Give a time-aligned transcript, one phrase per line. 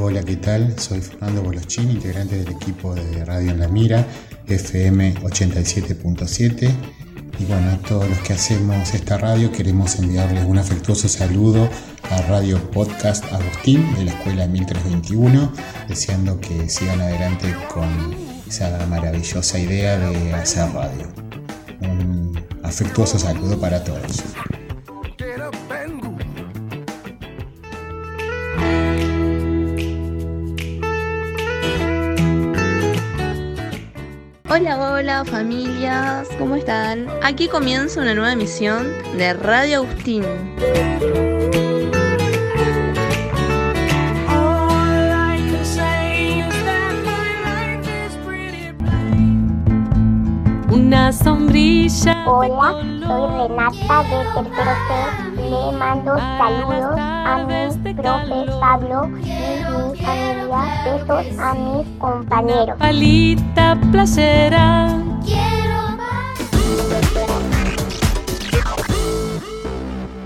[0.00, 0.78] Hola, ¿qué tal?
[0.78, 4.06] Soy Fernando Bolochín, integrante del equipo de Radio en la Mira,
[4.46, 6.70] FM 87.7.
[7.40, 11.68] Y bueno, a todos los que hacemos esta radio queremos enviarles un afectuoso saludo
[12.10, 15.52] a Radio Podcast Agustín de la Escuela 1321,
[15.88, 18.14] deseando que sigan adelante con
[18.48, 21.08] esa maravillosa idea de hacer radio.
[21.80, 24.22] Un afectuoso saludo para todos.
[34.60, 37.06] Hola, hola familias, ¿cómo están?
[37.22, 40.24] Aquí comienza una nueva emisión de Radio Agustín.
[50.78, 52.24] Una sombrilla.
[52.28, 52.70] Hola,
[53.04, 55.42] soy Renata de Tercero C.
[55.42, 57.44] Le mando saludos a
[57.82, 60.60] mi profe Pablo y mi familia.
[60.84, 62.78] Besos a mis compañeros.
[62.78, 65.02] Palita placera.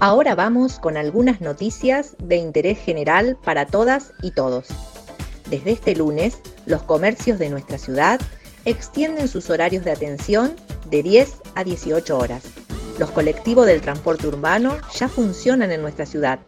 [0.00, 4.68] Ahora vamos con algunas noticias de interés general para todas y todos.
[5.48, 8.20] Desde este lunes, los comercios de nuestra ciudad
[8.64, 10.54] extienden sus horarios de atención
[10.90, 12.42] de 10 a 18 horas.
[12.98, 16.40] Los colectivos del transporte urbano ya funcionan en nuestra ciudad,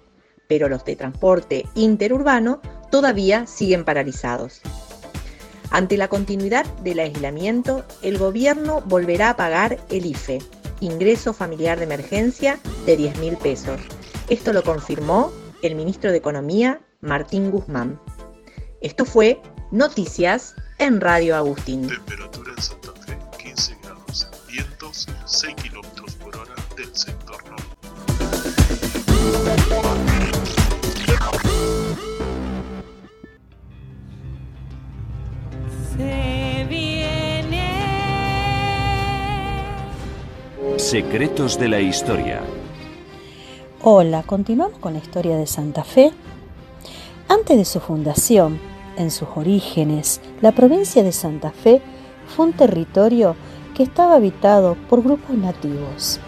[0.48, 4.60] pero los de transporte interurbano todavía siguen paralizados.
[5.70, 10.40] Ante la continuidad del aislamiento, el gobierno volverá a pagar el IFE,
[10.80, 13.80] ingreso familiar de emergencia de 10 mil pesos.
[14.28, 17.98] Esto lo confirmó el ministro de Economía, Martín Guzmán.
[18.80, 21.88] Esto fue Noticias en Radio Agustín.
[21.88, 24.28] Temperatura en Santa Fe 15 grados.
[24.48, 27.64] Vientos 6 kilómetros por hora del sector norte.
[35.96, 37.68] Se viene.
[40.78, 42.40] Secretos de la Historia.
[43.82, 46.12] Hola, continuamos con la historia de Santa Fe.
[47.28, 48.58] Antes de su fundación,
[48.96, 51.82] en sus orígenes, la provincia de Santa Fe
[52.26, 53.36] fue un territorio
[53.74, 56.20] que estaba habitado por grupos nativos.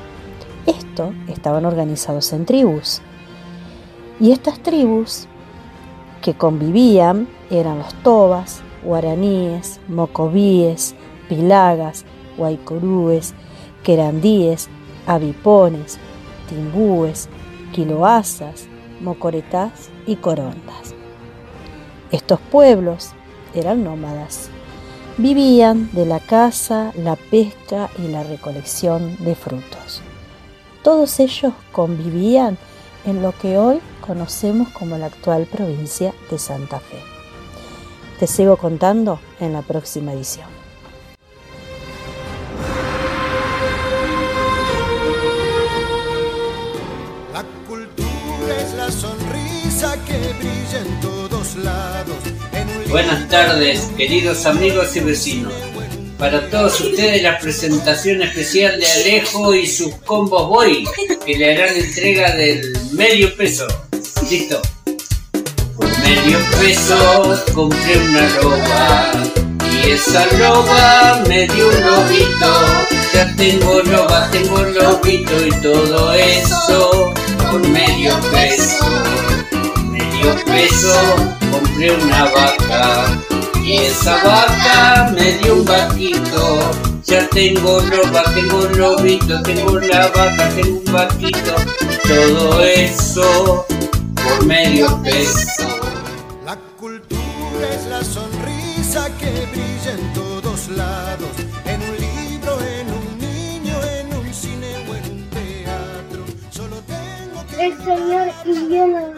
[0.66, 3.00] Estos estaban organizados en tribus.
[4.18, 5.28] Y estas tribus
[6.22, 10.94] que convivían eran los tobas, guaraníes, mocovíes,
[11.28, 12.04] pilagas,
[12.36, 13.34] guaycorúes,
[13.82, 14.68] querandíes,
[15.06, 15.98] avipones,
[16.48, 17.28] timbúes,
[17.72, 18.66] quiloazas,
[19.00, 20.94] mocoretás y corondas.
[22.12, 23.10] Estos pueblos
[23.54, 24.48] eran nómadas.
[25.18, 30.02] Vivían de la caza, la pesca y la recolección de frutos.
[30.82, 32.58] Todos ellos convivían
[33.04, 36.98] en lo que hoy conocemos como la actual provincia de Santa Fe.
[38.20, 40.65] Te sigo contando en la próxima edición.
[52.96, 55.52] Buenas tardes, queridos amigos y vecinos.
[56.18, 60.88] Para todos ustedes la presentación especial de Alejo y sus combos boy,
[61.26, 63.66] que le harán entrega del medio peso.
[64.30, 64.62] Listo.
[65.76, 69.12] Por medio peso compré una loba
[69.70, 72.64] y esa loba me dio un lobito.
[73.12, 77.12] Ya tengo loba, tengo lobito y todo eso
[77.50, 78.86] por medio peso.
[79.84, 81.36] Medio peso
[81.76, 83.22] compré una vaca
[83.62, 86.70] y esa vaca me dio un vaquito.
[87.04, 91.54] Ya tengo loba, tengo lobito, tengo la vaca, tengo un vaquito.
[92.08, 93.66] Todo eso
[94.14, 95.68] por medio peso.
[96.44, 101.28] La cultura es la sonrisa que brilla en todos lados.
[101.66, 106.24] En un libro, en un niño, en un cine o en un teatro.
[106.50, 107.66] Solo tengo que.
[107.66, 109.15] El señor invierno,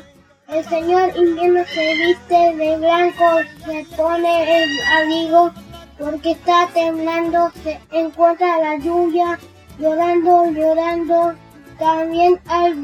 [0.59, 3.25] el señor invierno se viste de blanco,
[3.65, 5.53] se pone el abrigo
[5.99, 9.39] porque está temblando, se encuentra la lluvia,
[9.79, 11.35] llorando, llorando.
[11.79, 12.75] También al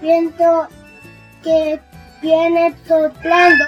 [0.00, 0.68] viento
[1.42, 1.80] que
[2.22, 3.64] viene soplando.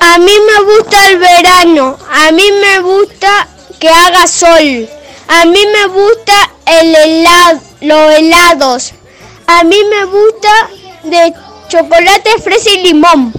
[0.00, 3.48] A mí me gusta el verano, a mí me gusta
[3.80, 4.88] que haga sol,
[5.26, 6.32] a mí me gusta
[6.66, 8.92] el helado, los helados,
[9.48, 10.68] a mí me gusta
[11.04, 11.34] de
[11.68, 13.32] chocolate, fresa y limón.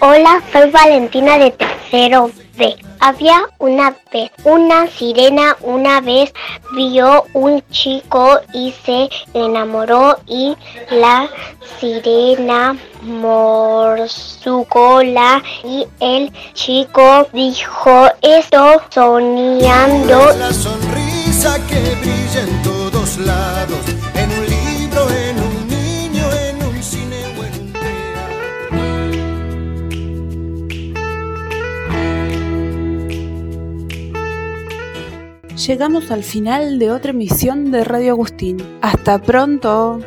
[0.00, 2.76] Hola, soy Valentina de tercero B.
[3.00, 6.32] Había una vez una sirena, una vez
[6.74, 10.56] vio un chico y se enamoró y
[10.90, 11.28] la
[11.80, 12.76] sirena
[14.08, 20.32] su cola y el chico dijo esto soñando.
[20.38, 23.87] La sonrisa que brilla en todos lados,
[35.66, 38.58] Llegamos al final de otra emisión de Radio Agustín.
[38.80, 39.98] Hasta pronto.